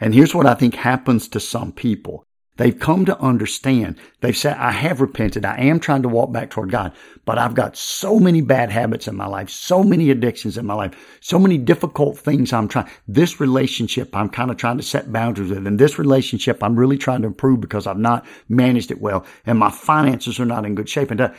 And 0.00 0.14
here's 0.14 0.34
what 0.34 0.46
I 0.46 0.54
think 0.54 0.74
happens 0.74 1.28
to 1.28 1.40
some 1.40 1.72
people. 1.72 2.25
They've 2.56 2.78
come 2.78 3.04
to 3.04 3.18
understand. 3.20 3.96
They've 4.20 4.36
said, 4.36 4.56
I 4.56 4.70
have 4.70 5.00
repented. 5.00 5.44
I 5.44 5.58
am 5.58 5.78
trying 5.78 6.02
to 6.02 6.08
walk 6.08 6.32
back 6.32 6.50
toward 6.50 6.70
God, 6.70 6.92
but 7.24 7.38
I've 7.38 7.54
got 7.54 7.76
so 7.76 8.18
many 8.18 8.40
bad 8.40 8.70
habits 8.70 9.06
in 9.08 9.16
my 9.16 9.26
life, 9.26 9.50
so 9.50 9.82
many 9.82 10.10
addictions 10.10 10.56
in 10.56 10.66
my 10.66 10.74
life, 10.74 11.18
so 11.20 11.38
many 11.38 11.58
difficult 11.58 12.18
things 12.18 12.52
I'm 12.52 12.68
trying. 12.68 12.88
This 13.06 13.40
relationship, 13.40 14.16
I'm 14.16 14.30
kind 14.30 14.50
of 14.50 14.56
trying 14.56 14.78
to 14.78 14.82
set 14.82 15.12
boundaries 15.12 15.50
with. 15.50 15.66
And 15.66 15.78
this 15.78 15.98
relationship, 15.98 16.62
I'm 16.62 16.76
really 16.76 16.98
trying 16.98 17.22
to 17.22 17.28
improve 17.28 17.60
because 17.60 17.86
I've 17.86 17.98
not 17.98 18.24
managed 18.48 18.90
it 18.90 19.00
well. 19.00 19.26
And 19.44 19.58
my 19.58 19.70
finances 19.70 20.40
are 20.40 20.46
not 20.46 20.64
in 20.64 20.74
good 20.74 20.88
shape. 20.88 21.10
And, 21.10 21.20
uh, 21.20 21.32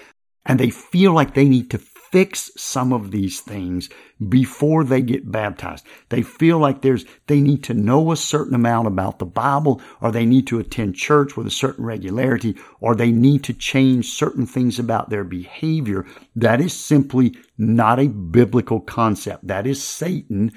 and 0.45 0.59
they 0.59 0.69
feel 0.69 1.13
like 1.13 1.33
they 1.33 1.49
need 1.49 1.71
to 1.71 1.77
fix 2.11 2.51
some 2.55 2.93
of 2.93 3.11
these 3.11 3.41
things 3.41 3.89
before 4.29 4.83
they 4.83 5.01
get 5.01 5.31
baptized. 5.31 5.85
They 6.09 6.21
feel 6.21 6.57
like 6.57 6.81
there's, 6.81 7.05
they 7.27 7.41
need 7.41 7.63
to 7.65 7.73
know 7.73 8.11
a 8.11 8.17
certain 8.17 8.55
amount 8.55 8.87
about 8.87 9.19
the 9.19 9.25
Bible, 9.25 9.81
or 10.01 10.11
they 10.11 10.25
need 10.25 10.47
to 10.47 10.59
attend 10.59 10.95
church 10.95 11.35
with 11.35 11.47
a 11.47 11.51
certain 11.51 11.85
regularity, 11.85 12.55
or 12.79 12.95
they 12.95 13.11
need 13.11 13.43
to 13.45 13.53
change 13.53 14.09
certain 14.09 14.45
things 14.45 14.79
about 14.79 15.09
their 15.09 15.23
behavior. 15.23 16.05
That 16.35 16.61
is 16.61 16.73
simply 16.73 17.35
not 17.57 17.99
a 17.99 18.07
biblical 18.07 18.79
concept. 18.79 19.47
That 19.47 19.67
is 19.67 19.83
Satan 19.83 20.51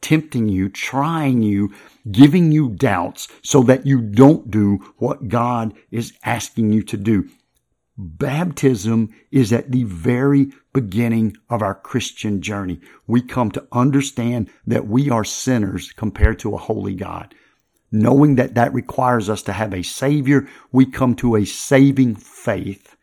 tempting 0.00 0.48
you, 0.48 0.68
trying 0.68 1.42
you, 1.42 1.72
giving 2.10 2.52
you 2.52 2.68
doubts 2.68 3.28
so 3.42 3.62
that 3.62 3.86
you 3.86 4.00
don't 4.00 4.50
do 4.50 4.78
what 4.98 5.28
God 5.28 5.74
is 5.90 6.12
asking 6.24 6.72
you 6.72 6.82
to 6.82 6.96
do. 6.96 7.28
Baptism 7.98 9.14
is 9.30 9.54
at 9.54 9.72
the 9.72 9.84
very 9.84 10.52
beginning 10.74 11.34
of 11.48 11.62
our 11.62 11.74
Christian 11.74 12.42
journey. 12.42 12.78
We 13.06 13.22
come 13.22 13.50
to 13.52 13.66
understand 13.72 14.50
that 14.66 14.86
we 14.86 15.08
are 15.08 15.24
sinners 15.24 15.92
compared 15.92 16.38
to 16.40 16.54
a 16.54 16.58
holy 16.58 16.94
God. 16.94 17.34
Knowing 17.90 18.34
that 18.34 18.54
that 18.54 18.74
requires 18.74 19.30
us 19.30 19.42
to 19.44 19.52
have 19.52 19.72
a 19.72 19.82
Savior, 19.82 20.46
we 20.72 20.84
come 20.84 21.14
to 21.16 21.36
a 21.36 21.46
saving 21.46 22.16
faith 22.16 22.96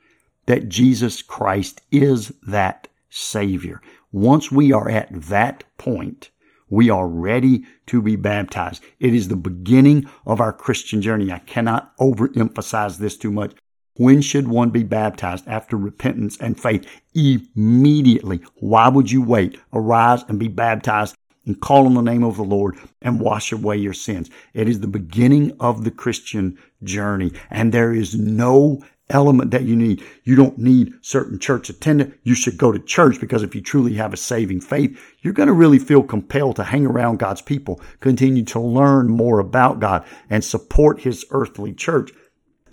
that 0.45 0.69
Jesus 0.69 1.23
Christ 1.23 1.81
is 1.91 2.31
that 2.45 2.87
Savior. 3.09 3.81
Once 4.11 4.51
we 4.51 4.71
are 4.71 4.89
at 4.89 5.09
that 5.11 5.63
point, 5.79 6.29
we 6.69 6.91
are 6.91 7.07
ready 7.07 7.65
to 7.87 8.01
be 8.01 8.15
baptized. 8.15 8.83
It 8.99 9.15
is 9.15 9.27
the 9.27 9.35
beginning 9.35 10.07
of 10.27 10.39
our 10.39 10.53
Christian 10.53 11.01
journey. 11.01 11.31
I 11.31 11.39
cannot 11.39 11.97
overemphasize 11.97 12.97
this 12.97 13.17
too 13.17 13.31
much. 13.31 13.53
When 13.95 14.21
should 14.21 14.47
one 14.47 14.71
be 14.71 14.83
baptized 14.83 15.47
after 15.47 15.77
repentance 15.77 16.37
and 16.39 16.59
faith? 16.59 16.87
Immediately. 17.13 18.41
Why 18.55 18.89
would 18.89 19.11
you 19.11 19.21
wait? 19.21 19.59
Arise 19.71 20.23
and 20.27 20.39
be 20.39 20.47
baptized 20.47 21.15
and 21.45 21.61
call 21.61 21.85
on 21.85 21.93
the 21.93 22.01
name 22.01 22.23
of 22.23 22.37
the 22.37 22.43
Lord 22.43 22.75
and 23.03 23.19
wash 23.19 23.51
away 23.51 23.77
your 23.77 23.93
sins. 23.93 24.31
It 24.53 24.67
is 24.67 24.79
the 24.79 24.87
beginning 24.87 25.55
of 25.59 25.83
the 25.83 25.91
Christian 25.91 26.57
journey 26.83 27.33
and 27.51 27.71
there 27.71 27.93
is 27.93 28.15
no 28.15 28.81
element 29.09 29.51
that 29.51 29.63
you 29.63 29.75
need. 29.75 30.03
You 30.23 30.35
don't 30.35 30.57
need 30.57 30.93
certain 31.01 31.37
church 31.37 31.69
attendance. 31.69 32.15
You 32.23 32.33
should 32.33 32.57
go 32.57 32.71
to 32.71 32.79
church 32.79 33.19
because 33.19 33.43
if 33.43 33.53
you 33.53 33.61
truly 33.61 33.93
have 33.93 34.13
a 34.13 34.17
saving 34.17 34.61
faith, 34.61 34.99
you're 35.21 35.33
going 35.33 35.47
to 35.47 35.53
really 35.53 35.77
feel 35.77 36.01
compelled 36.01 36.55
to 36.55 36.63
hang 36.63 36.87
around 36.87 37.19
God's 37.19 37.41
people, 37.41 37.79
continue 37.99 38.43
to 38.45 38.59
learn 38.59 39.09
more 39.09 39.39
about 39.39 39.79
God 39.79 40.03
and 40.31 40.43
support 40.43 41.01
his 41.01 41.25
earthly 41.29 41.73
church 41.73 42.11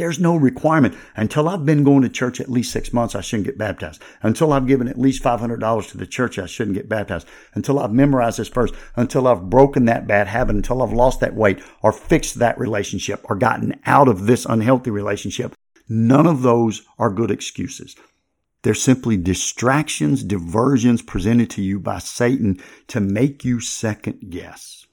there's 0.01 0.19
no 0.19 0.35
requirement. 0.35 0.97
Until 1.15 1.49
I've 1.49 1.67
been 1.67 1.85
going 1.85 2.03
to 2.03 2.09
church 2.09 2.41
at 2.41 2.51
least 2.51 2.73
six 2.73 2.93
months, 2.93 3.15
I 3.15 3.21
shouldn't 3.21 3.47
get 3.47 3.59
baptized. 3.59 4.03
Until 4.23 4.53
I've 4.53 4.67
given 4.67 4.89
at 4.89 4.99
least 4.99 5.23
$500 5.23 5.91
to 5.91 5.99
the 5.99 6.07
church, 6.07 6.39
I 6.39 6.47
shouldn't 6.47 6.77
get 6.77 6.89
baptized. 6.89 7.29
Until 7.55 7.79
I've 7.79 7.93
memorized 7.93 8.39
this 8.39 8.49
verse, 8.49 8.73
until 8.97 9.29
I've 9.29 9.51
broken 9.51 9.85
that 9.85 10.07
bad 10.07 10.27
habit, 10.27 10.57
until 10.57 10.83
I've 10.83 10.93
lost 10.93 11.21
that 11.21 11.35
weight 11.35 11.63
or 11.83 11.93
fixed 11.93 12.37
that 12.37 12.59
relationship 12.59 13.21
or 13.29 13.37
gotten 13.37 13.79
out 13.85 14.09
of 14.09 14.27
this 14.27 14.47
unhealthy 14.47 14.91
relationship. 14.91 15.55
None 15.87 16.27
of 16.27 16.43
those 16.43 16.83
are 16.99 17.11
good 17.11 17.31
excuses. 17.31 17.95
They're 18.63 18.75
simply 18.75 19.17
distractions, 19.19 20.25
diversions 20.25 21.03
presented 21.03 21.51
to 21.51 21.63
you 21.63 21.79
by 21.79 21.99
Satan 21.99 22.59
to 22.89 23.01
make 23.01 23.45
you 23.45 23.61
second 23.61 24.31
guess. 24.31 24.87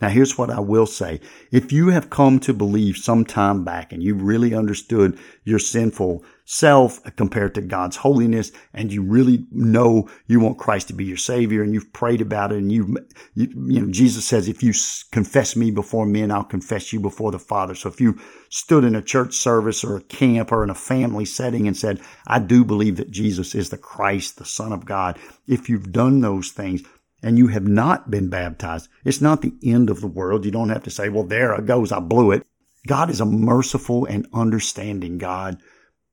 Now, 0.00 0.10
here's 0.10 0.36
what 0.36 0.50
I 0.50 0.60
will 0.60 0.86
say. 0.86 1.20
If 1.50 1.72
you 1.72 1.88
have 1.88 2.10
come 2.10 2.38
to 2.40 2.52
believe 2.52 2.98
some 2.98 3.24
time 3.24 3.64
back 3.64 3.92
and 3.92 4.02
you've 4.02 4.22
really 4.22 4.54
understood 4.54 5.18
your 5.44 5.58
sinful 5.58 6.22
self 6.44 7.02
compared 7.16 7.54
to 7.54 7.60
God's 7.60 7.96
holiness 7.96 8.52
and 8.72 8.92
you 8.92 9.02
really 9.02 9.46
know 9.50 10.08
you 10.26 10.38
want 10.38 10.58
Christ 10.58 10.88
to 10.88 10.94
be 10.94 11.04
your 11.04 11.16
savior 11.16 11.62
and 11.62 11.72
you've 11.74 11.92
prayed 11.92 12.20
about 12.20 12.52
it 12.52 12.58
and 12.58 12.70
you've, 12.70 12.88
you, 13.34 13.48
you 13.48 13.80
know, 13.80 13.90
Jesus 13.90 14.26
says, 14.26 14.48
if 14.48 14.62
you 14.62 14.72
confess 15.12 15.56
me 15.56 15.70
before 15.70 16.06
men, 16.06 16.30
I'll 16.30 16.44
confess 16.44 16.92
you 16.92 17.00
before 17.00 17.32
the 17.32 17.38
Father. 17.38 17.74
So 17.74 17.88
if 17.88 18.00
you 18.00 18.18
stood 18.50 18.84
in 18.84 18.94
a 18.94 19.02
church 19.02 19.34
service 19.34 19.82
or 19.82 19.96
a 19.96 20.02
camp 20.02 20.52
or 20.52 20.62
in 20.62 20.70
a 20.70 20.74
family 20.74 21.24
setting 21.24 21.66
and 21.66 21.76
said, 21.76 22.00
I 22.26 22.38
do 22.38 22.64
believe 22.64 22.96
that 22.96 23.10
Jesus 23.10 23.54
is 23.54 23.70
the 23.70 23.78
Christ, 23.78 24.38
the 24.38 24.44
Son 24.44 24.72
of 24.72 24.84
God. 24.84 25.18
If 25.48 25.68
you've 25.68 25.90
done 25.90 26.20
those 26.20 26.50
things, 26.50 26.82
and 27.22 27.38
you 27.38 27.48
have 27.48 27.66
not 27.66 28.10
been 28.10 28.28
baptized, 28.28 28.88
it's 29.04 29.20
not 29.20 29.42
the 29.42 29.54
end 29.64 29.90
of 29.90 30.00
the 30.00 30.06
world. 30.06 30.44
You 30.44 30.50
don't 30.50 30.68
have 30.68 30.82
to 30.84 30.90
say, 30.90 31.08
well, 31.08 31.24
there 31.24 31.54
it 31.54 31.66
goes. 31.66 31.92
I 31.92 32.00
blew 32.00 32.32
it. 32.32 32.46
God 32.86 33.10
is 33.10 33.20
a 33.20 33.26
merciful 33.26 34.04
and 34.04 34.28
understanding 34.32 35.18
God. 35.18 35.58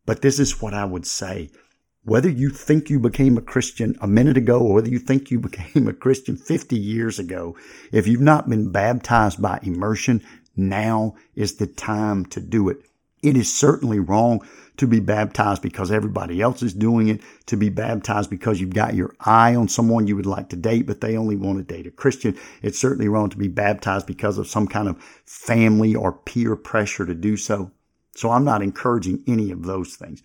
But 0.05 0.22
this 0.22 0.39
is 0.39 0.62
what 0.62 0.74
I 0.74 0.86
would 0.86 1.05
say. 1.05 1.50
Whether 2.03 2.29
you 2.29 2.50
think 2.50 2.89
you 2.89 3.00
became 3.00 3.38
a 3.38 3.41
Christian 3.41 3.95
a 4.01 4.07
minute 4.07 4.36
ago 4.36 4.60
or 4.60 4.74
whether 4.74 4.89
you 4.89 5.00
think 5.00 5.31
you 5.31 5.39
became 5.50 5.88
a 5.88 5.93
Christian 5.93 6.36
50 6.36 6.77
years 6.77 7.19
ago, 7.19 7.55
if 7.91 8.07
you've 8.07 8.22
not 8.22 8.50
been 8.50 8.72
baptized 8.72 9.41
by 9.41 9.60
immersion, 9.63 10.22
now 10.55 11.15
is 11.36 11.55
the 11.55 11.67
time 11.67 12.25
to 12.27 12.41
do 12.41 12.69
it. 12.69 12.77
It 13.24 13.38
is 13.38 13.51
certainly 13.51 14.00
wrong 14.00 14.46
to 14.77 14.88
be 14.88 15.00
baptized 15.00 15.62
because 15.62 15.92
everybody 15.92 16.42
else 16.42 16.62
is 16.62 16.74
doing 16.74 17.08
it, 17.08 17.22
to 17.46 17.56
be 17.56 17.70
baptized 17.70 18.30
because 18.30 18.60
you've 18.60 18.74
got 18.74 18.96
your 18.96 19.15
eye 19.22 19.56
on 19.56 19.68
someone 19.68 20.08
you 20.08 20.15
would 20.15 20.25
like 20.25 20.50
to 20.50 20.56
date, 20.56 20.88
but 20.88 21.00
they 21.00 21.15
only 21.15 21.36
want 21.36 21.58
to 21.58 21.74
date 21.74 21.88
a 21.88 21.92
Christian. 21.92 22.38
It's 22.62 22.80
certainly 22.80 23.08
wrong 23.08 23.30
to 23.30 23.38
be 23.38 23.48
baptized 23.48 24.08
because 24.08 24.38
of 24.38 24.48
some 24.48 24.68
kind 24.68 24.88
of 24.88 25.01
family 25.25 25.96
or 25.96 26.12
peer 26.12 26.56
pressure 26.56 27.06
to 27.06 27.13
do 27.13 27.38
so. 27.38 27.72
So 28.15 28.32
I'm 28.32 28.44
not 28.44 28.62
encouraging 28.62 29.24
any 29.27 29.51
of 29.51 29.63
those 29.63 29.96
things. 29.96 30.22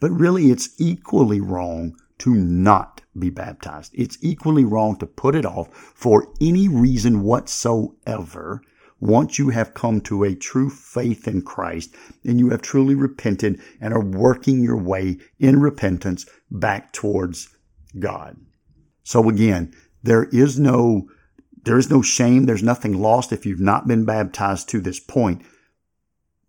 But 0.00 0.10
really, 0.10 0.50
it's 0.50 0.70
equally 0.78 1.40
wrong 1.40 1.96
to 2.18 2.34
not 2.34 3.02
be 3.18 3.30
baptized. 3.30 3.92
It's 3.94 4.18
equally 4.20 4.64
wrong 4.64 4.96
to 4.96 5.06
put 5.06 5.34
it 5.34 5.46
off 5.46 5.68
for 5.94 6.28
any 6.40 6.68
reason 6.68 7.22
whatsoever 7.22 8.62
once 9.02 9.36
you 9.36 9.50
have 9.50 9.74
come 9.74 10.00
to 10.00 10.22
a 10.22 10.32
true 10.32 10.70
faith 10.70 11.26
in 11.26 11.42
Christ 11.42 11.92
and 12.24 12.38
you 12.38 12.50
have 12.50 12.62
truly 12.62 12.94
repented 12.94 13.60
and 13.80 13.92
are 13.92 14.04
working 14.04 14.62
your 14.62 14.76
way 14.76 15.18
in 15.40 15.58
repentance 15.58 16.24
back 16.52 16.92
towards 16.92 17.48
God. 17.98 18.36
So 19.02 19.28
again, 19.28 19.74
there 20.04 20.28
is 20.32 20.56
no, 20.56 21.08
there 21.64 21.78
is 21.78 21.90
no 21.90 22.00
shame. 22.00 22.46
There's 22.46 22.62
nothing 22.62 23.02
lost 23.02 23.32
if 23.32 23.44
you've 23.44 23.58
not 23.58 23.88
been 23.88 24.04
baptized 24.04 24.68
to 24.68 24.80
this 24.80 25.00
point, 25.00 25.42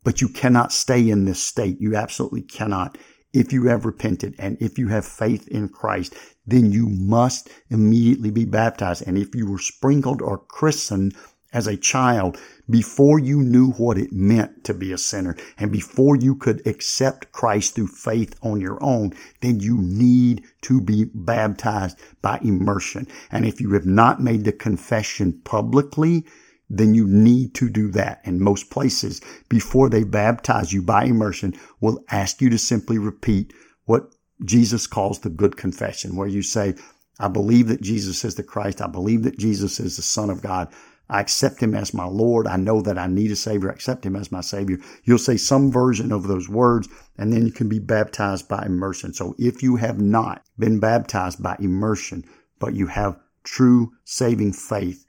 but 0.03 0.21
you 0.21 0.29
cannot 0.29 0.71
stay 0.71 1.09
in 1.09 1.25
this 1.25 1.41
state. 1.41 1.81
You 1.81 1.95
absolutely 1.95 2.43
cannot. 2.43 2.99
If 3.33 3.51
you 3.51 3.65
have 3.65 3.83
repented 3.83 4.35
and 4.37 4.57
if 4.61 4.77
you 4.77 4.89
have 4.89 5.05
faith 5.05 5.47
in 5.47 5.69
Christ, 5.69 6.13
then 6.45 6.71
you 6.71 6.87
must 6.87 7.49
immediately 7.71 8.29
be 8.29 8.45
baptized. 8.45 9.07
And 9.07 9.17
if 9.17 9.33
you 9.33 9.49
were 9.49 9.57
sprinkled 9.57 10.21
or 10.21 10.37
christened, 10.37 11.15
as 11.53 11.67
a 11.67 11.77
child 11.77 12.37
before 12.69 13.19
you 13.19 13.41
knew 13.41 13.71
what 13.73 13.97
it 13.97 14.11
meant 14.11 14.63
to 14.63 14.73
be 14.73 14.91
a 14.91 14.97
sinner 14.97 15.35
and 15.57 15.71
before 15.71 16.15
you 16.15 16.35
could 16.35 16.65
accept 16.65 17.31
Christ 17.31 17.75
through 17.75 17.87
faith 17.87 18.35
on 18.41 18.59
your 18.59 18.83
own, 18.83 19.13
then 19.41 19.59
you 19.59 19.77
need 19.77 20.43
to 20.61 20.81
be 20.81 21.05
baptized 21.13 21.99
by 22.21 22.39
immersion. 22.41 23.07
And 23.31 23.45
if 23.45 23.61
you 23.61 23.73
have 23.73 23.85
not 23.85 24.21
made 24.21 24.45
the 24.45 24.51
confession 24.51 25.41
publicly, 25.43 26.25
then 26.69 26.95
you 26.95 27.05
need 27.07 27.53
to 27.55 27.69
do 27.69 27.91
that. 27.91 28.21
And 28.25 28.39
most 28.39 28.69
places, 28.69 29.21
before 29.49 29.89
they 29.89 30.03
baptize 30.03 30.73
you 30.73 30.81
by 30.81 31.03
immersion, 31.05 31.53
will 31.81 32.03
ask 32.09 32.41
you 32.41 32.49
to 32.49 32.57
simply 32.57 32.97
repeat 32.97 33.53
what 33.85 34.15
Jesus 34.43 34.87
calls 34.87 35.19
the 35.19 35.29
good 35.29 35.57
confession, 35.57 36.15
where 36.15 36.27
you 36.27 36.41
say, 36.41 36.75
I 37.19 37.27
believe 37.27 37.67
that 37.67 37.81
Jesus 37.81 38.25
is 38.25 38.35
the 38.35 38.43
Christ. 38.43 38.81
I 38.81 38.87
believe 38.87 39.23
that 39.23 39.37
Jesus 39.37 39.79
is 39.79 39.97
the 39.97 40.01
Son 40.01 40.29
of 40.29 40.41
God. 40.41 40.73
I 41.09 41.19
accept 41.19 41.61
him 41.61 41.75
as 41.75 41.93
my 41.93 42.05
Lord. 42.05 42.47
I 42.47 42.55
know 42.57 42.81
that 42.81 42.97
I 42.97 43.07
need 43.07 43.31
a 43.31 43.35
Savior. 43.35 43.69
I 43.69 43.73
accept 43.73 44.05
him 44.05 44.15
as 44.15 44.31
my 44.31 44.41
Savior. 44.41 44.79
You'll 45.03 45.17
say 45.17 45.37
some 45.37 45.71
version 45.71 46.11
of 46.11 46.27
those 46.27 46.49
words, 46.49 46.87
and 47.17 47.31
then 47.31 47.45
you 47.45 47.51
can 47.51 47.69
be 47.69 47.79
baptized 47.79 48.47
by 48.47 48.65
immersion. 48.65 49.13
So 49.13 49.35
if 49.37 49.61
you 49.61 49.75
have 49.75 49.99
not 49.99 50.43
been 50.57 50.79
baptized 50.79 51.43
by 51.43 51.57
immersion, 51.59 52.23
but 52.59 52.73
you 52.73 52.87
have 52.87 53.19
true 53.43 53.91
saving 54.05 54.53
faith, 54.53 55.05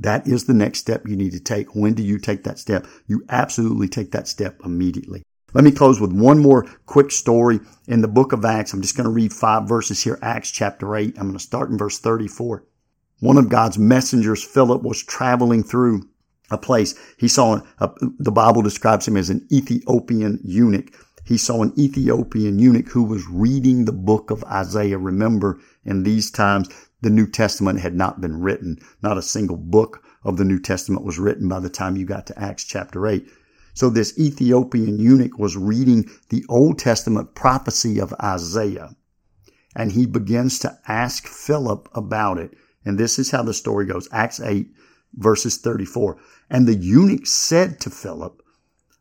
that 0.00 0.26
is 0.26 0.44
the 0.44 0.54
next 0.54 0.80
step 0.80 1.06
you 1.06 1.16
need 1.16 1.32
to 1.32 1.40
take. 1.40 1.74
When 1.74 1.94
do 1.94 2.02
you 2.02 2.18
take 2.18 2.44
that 2.44 2.58
step? 2.58 2.86
You 3.06 3.24
absolutely 3.28 3.88
take 3.88 4.12
that 4.12 4.28
step 4.28 4.60
immediately. 4.64 5.22
Let 5.54 5.64
me 5.64 5.70
close 5.70 5.98
with 5.98 6.12
one 6.12 6.40
more 6.40 6.64
quick 6.84 7.10
story 7.10 7.60
in 7.86 8.02
the 8.02 8.08
book 8.08 8.32
of 8.32 8.44
Acts. 8.44 8.72
I'm 8.72 8.82
just 8.82 8.96
going 8.96 9.06
to 9.06 9.10
read 9.10 9.32
five 9.32 9.66
verses 9.66 10.02
here. 10.02 10.18
Acts 10.20 10.50
chapter 10.50 10.94
8. 10.94 11.16
I'm 11.16 11.28
going 11.28 11.38
to 11.38 11.38
start 11.38 11.70
in 11.70 11.78
verse 11.78 11.98
34. 11.98 12.64
One 13.20 13.36
of 13.36 13.48
God's 13.48 13.78
messengers, 13.78 14.44
Philip, 14.44 14.82
was 14.82 15.02
traveling 15.02 15.62
through 15.64 16.08
a 16.50 16.58
place. 16.58 16.94
He 17.18 17.28
saw, 17.28 17.60
a, 17.78 17.90
the 18.18 18.32
Bible 18.32 18.62
describes 18.62 19.08
him 19.08 19.16
as 19.16 19.28
an 19.28 19.46
Ethiopian 19.52 20.40
eunuch. 20.44 20.92
He 21.24 21.36
saw 21.36 21.62
an 21.62 21.72
Ethiopian 21.78 22.58
eunuch 22.58 22.88
who 22.88 23.02
was 23.02 23.28
reading 23.28 23.84
the 23.84 23.92
book 23.92 24.30
of 24.30 24.44
Isaiah. 24.44 24.98
Remember, 24.98 25.60
in 25.84 26.04
these 26.04 26.30
times, 26.30 26.68
the 27.00 27.10
New 27.10 27.26
Testament 27.26 27.80
had 27.80 27.94
not 27.94 28.20
been 28.20 28.40
written. 28.40 28.78
Not 29.02 29.18
a 29.18 29.22
single 29.22 29.56
book 29.56 30.02
of 30.24 30.36
the 30.36 30.44
New 30.44 30.58
Testament 30.58 31.04
was 31.04 31.18
written 31.18 31.48
by 31.48 31.60
the 31.60 31.68
time 31.68 31.96
you 31.96 32.06
got 32.06 32.26
to 32.28 32.38
Acts 32.38 32.64
chapter 32.64 33.06
8. 33.06 33.26
So 33.74 33.90
this 33.90 34.18
Ethiopian 34.18 34.98
eunuch 34.98 35.38
was 35.38 35.56
reading 35.56 36.10
the 36.30 36.44
Old 36.48 36.78
Testament 36.78 37.34
prophecy 37.34 38.00
of 38.00 38.14
Isaiah. 38.22 38.96
And 39.76 39.92
he 39.92 40.06
begins 40.06 40.58
to 40.60 40.78
ask 40.88 41.26
Philip 41.26 41.88
about 41.94 42.38
it. 42.38 42.56
And 42.84 42.98
this 42.98 43.18
is 43.18 43.30
how 43.30 43.42
the 43.42 43.54
story 43.54 43.86
goes. 43.86 44.08
Acts 44.12 44.40
8 44.40 44.68
verses 45.14 45.58
34. 45.58 46.18
And 46.50 46.66
the 46.66 46.74
eunuch 46.74 47.26
said 47.26 47.80
to 47.80 47.90
Philip, 47.90 48.42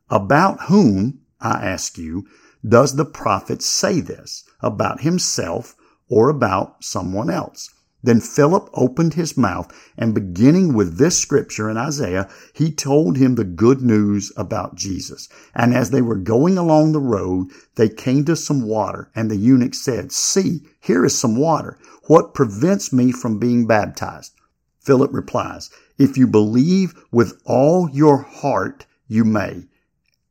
about 0.09 0.63
whom, 0.63 1.21
I 1.39 1.65
ask 1.65 1.97
you, 1.97 2.27
does 2.67 2.95
the 2.95 3.05
prophet 3.05 3.61
say 3.61 3.99
this? 3.99 4.43
About 4.61 5.01
himself 5.01 5.75
or 6.09 6.29
about 6.29 6.83
someone 6.83 7.29
else? 7.29 7.69
Then 8.07 8.21
Philip 8.21 8.69
opened 8.73 9.15
his 9.15 9.35
mouth 9.35 9.69
and 9.97 10.15
beginning 10.15 10.73
with 10.73 10.97
this 10.97 11.19
scripture 11.19 11.69
in 11.69 11.75
Isaiah, 11.75 12.29
he 12.53 12.71
told 12.71 13.17
him 13.17 13.35
the 13.35 13.43
good 13.43 13.81
news 13.81 14.31
about 14.37 14.75
Jesus. 14.75 15.27
And 15.53 15.73
as 15.73 15.89
they 15.89 16.01
were 16.01 16.15
going 16.15 16.57
along 16.57 16.93
the 16.93 17.01
road, 17.01 17.49
they 17.75 17.89
came 17.89 18.23
to 18.23 18.37
some 18.37 18.61
water 18.61 19.11
and 19.13 19.29
the 19.29 19.35
eunuch 19.35 19.75
said, 19.75 20.13
see, 20.13 20.61
here 20.79 21.03
is 21.03 21.19
some 21.19 21.35
water. 21.35 21.77
What 22.03 22.33
prevents 22.33 22.93
me 22.93 23.11
from 23.11 23.39
being 23.39 23.67
baptized? 23.67 24.31
Philip 24.79 25.11
replies, 25.11 25.69
if 25.97 26.15
you 26.15 26.27
believe 26.27 26.93
with 27.11 27.41
all 27.43 27.89
your 27.89 28.19
heart, 28.21 28.85
you 29.09 29.25
may. 29.25 29.65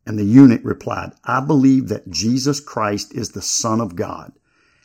And 0.06 0.18
the 0.18 0.24
eunuch 0.24 0.62
replied, 0.64 1.12
I 1.24 1.40
believe 1.40 1.88
that 1.88 2.08
Jesus 2.08 2.58
Christ 2.58 3.14
is 3.14 3.32
the 3.32 3.42
Son 3.42 3.82
of 3.82 3.96
God. 3.96 4.32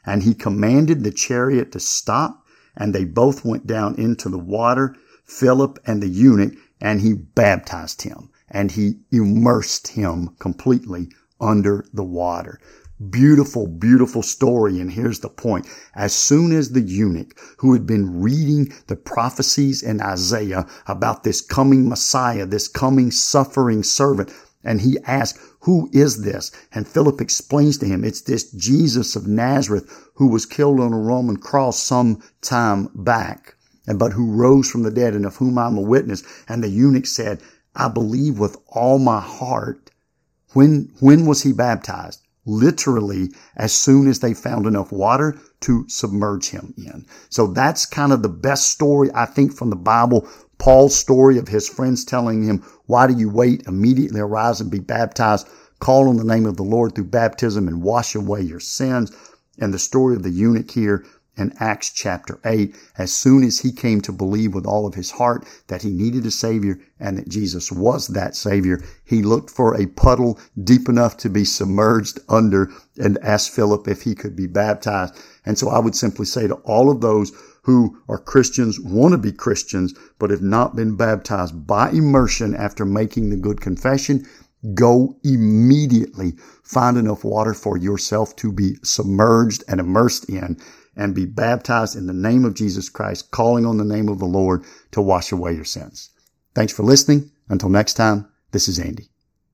And 0.06 0.24
he 0.24 0.34
commanded 0.34 1.06
the 1.06 1.12
chariot 1.12 1.72
to 1.72 1.80
stop 1.80 2.41
and 2.76 2.94
they 2.94 3.06
both 3.06 3.46
went 3.46 3.68
down 3.68 3.96
into 3.96 4.30
the 4.30 4.40
water, 4.40 4.96
Philip 5.26 5.80
and 5.86 6.02
the 6.02 6.08
eunuch, 6.08 6.54
and 6.80 7.02
he 7.02 7.14
baptized 7.14 8.02
him 8.02 8.30
and 8.52 8.72
he 8.72 9.00
immersed 9.12 9.88
him 9.90 10.36
completely 10.40 11.10
under 11.40 11.86
the 11.94 12.04
water. 12.04 12.60
Beautiful, 13.10 13.66
beautiful 13.66 14.22
story. 14.22 14.80
And 14.80 14.92
here's 14.92 15.22
the 15.22 15.30
point. 15.30 15.68
As 15.96 16.14
soon 16.14 16.52
as 16.52 16.72
the 16.72 16.82
eunuch 16.82 17.36
who 17.58 17.74
had 17.74 17.88
been 17.88 18.22
reading 18.22 18.72
the 18.88 18.96
prophecies 18.96 19.82
in 19.82 20.02
Isaiah 20.02 20.68
about 20.86 21.24
this 21.24 21.42
coming 21.42 21.90
Messiah, 21.90 22.46
this 22.46 22.68
coming 22.68 23.10
suffering 23.10 23.82
servant, 23.82 24.32
and 24.64 24.82
he 24.82 25.00
asked, 25.06 25.40
who 25.62 25.90
is 25.94 26.24
this? 26.24 26.52
And 26.74 26.88
Philip 26.88 27.22
explains 27.22 27.78
to 27.80 27.86
him, 27.86 28.04
it's 28.04 28.22
this 28.22 28.52
Jesus 28.52 29.16
of 29.16 29.28
Nazareth 29.28 30.10
who 30.16 30.28
was 30.28 30.46
killed 30.46 30.80
on 30.80 30.92
a 30.92 31.00
Roman 31.00 31.38
cross 31.38 31.82
some 31.82 32.22
time 32.42 32.90
back, 32.96 33.56
and 33.88 34.00
but 34.00 34.14
who 34.14 34.32
rose 34.32 34.70
from 34.70 34.84
the 34.84 34.92
dead 34.92 35.14
and 35.14 35.26
of 35.26 35.36
whom 35.36 35.58
I'm 35.58 35.78
a 35.78 35.82
witness. 35.82 36.24
And 36.48 36.64
the 36.64 36.70
eunuch 36.70 37.06
said, 37.06 37.42
I 37.76 37.90
believe 37.90 38.40
with 38.40 38.58
all 38.68 38.98
my 38.98 39.22
heart. 39.22 39.92
When, 40.54 40.92
when 41.00 41.26
was 41.26 41.44
he 41.44 41.54
baptized? 41.54 42.22
Literally, 42.46 43.30
as 43.56 43.72
soon 43.72 44.08
as 44.08 44.20
they 44.20 44.34
found 44.34 44.66
enough 44.66 44.92
water 44.92 45.40
to 45.62 45.88
submerge 45.88 46.50
him 46.50 46.74
in. 46.76 47.06
So 47.30 47.46
that's 47.46 47.86
kind 47.86 48.12
of 48.12 48.24
the 48.24 48.30
best 48.30 48.72
story, 48.72 49.10
I 49.14 49.26
think, 49.28 49.54
from 49.54 49.70
the 49.70 49.76
Bible 49.76 50.28
Paul's 50.62 50.96
story 50.96 51.40
of 51.40 51.48
his 51.48 51.68
friends 51.68 52.06
telling 52.06 52.44
him, 52.44 52.64
why 52.86 53.08
do 53.08 53.18
you 53.18 53.32
wait? 53.32 53.64
Immediately 53.66 54.20
arise 54.20 54.62
and 54.62 54.70
be 54.70 54.78
baptized. 54.78 55.48
Call 55.82 56.08
on 56.08 56.18
the 56.18 56.24
name 56.24 56.46
of 56.46 56.58
the 56.58 56.64
Lord 56.64 56.94
through 56.94 57.06
baptism 57.06 57.68
and 57.68 57.82
wash 57.82 58.14
away 58.14 58.42
your 58.42 58.60
sins. 58.60 59.12
And 59.60 59.74
the 59.74 59.80
story 59.80 60.16
of 60.16 60.22
the 60.22 60.30
eunuch 60.30 60.70
here 60.70 61.04
in 61.36 61.54
Acts 61.60 61.92
chapter 61.92 62.40
8, 62.46 62.76
as 63.00 63.12
soon 63.12 63.44
as 63.44 63.62
he 63.62 63.72
came 63.72 64.00
to 64.02 64.12
believe 64.12 64.54
with 64.54 64.68
all 64.68 64.86
of 64.86 64.94
his 64.94 65.10
heart 65.10 65.44
that 65.68 65.82
he 65.82 65.90
needed 65.90 66.24
a 66.28 66.30
Savior 66.32 66.80
and 67.00 67.18
that 67.18 67.30
Jesus 67.30 67.72
was 67.72 68.10
that 68.10 68.36
Savior, 68.36 68.80
he 69.04 69.24
looked 69.24 69.50
for 69.50 69.74
a 69.74 69.88
puddle 69.88 70.40
deep 70.64 70.88
enough 70.88 71.18
to 71.18 71.30
be 71.30 71.44
submerged 71.44 72.20
under 72.30 72.70
and 73.02 73.18
asked 73.24 73.50
Philip 73.50 73.88
if 73.88 74.04
he 74.04 74.14
could 74.14 74.36
be 74.36 74.46
baptized. 74.46 75.16
And 75.46 75.58
so 75.58 75.70
I 75.70 75.80
would 75.80 75.96
simply 75.96 76.28
say 76.28 76.48
to 76.48 76.56
all 76.58 76.92
of 76.92 77.02
those 77.02 77.32
who 77.64 77.98
are 78.08 78.20
Christians, 78.20 78.80
want 78.80 79.14
to 79.14 79.18
be 79.18 79.32
Christians, 79.32 79.96
but 80.20 80.30
have 80.30 80.44
not 80.44 80.76
been 80.76 80.96
baptized 80.96 81.66
by 81.66 81.90
immersion 81.90 82.54
after 82.54 82.86
making 82.86 83.32
the 83.32 83.38
good 83.38 83.62
confession, 83.62 84.28
go 84.74 85.18
immediately 85.24 86.34
find 86.64 86.98
enough 86.98 87.24
water 87.24 87.54
for 87.54 87.78
yourself 87.78 88.36
to 88.38 88.52
be 88.52 88.76
submerged 88.84 89.64
and 89.68 89.80
immersed 89.80 90.30
in 90.30 90.58
and 90.96 91.16
be 91.16 91.26
baptized 91.26 91.96
in 91.96 92.06
the 92.06 92.14
name 92.14 92.46
of 92.46 92.54
Jesus 92.54 92.90
Christ, 92.90 93.32
calling 93.32 93.66
on 93.66 93.78
the 93.78 93.86
name 93.86 94.10
of 94.10 94.20
the 94.20 94.26
Lord 94.26 94.64
to 94.92 95.02
wash 95.02 95.32
away 95.32 95.54
your 95.54 95.66
sins. 95.66 96.10
Thanks 96.54 96.74
for 96.74 96.84
listening. 96.84 97.32
Until 97.50 97.70
next 97.70 97.94
time, 97.96 98.28
this 98.52 98.68
is 98.68 98.78
Andy. 98.78 99.10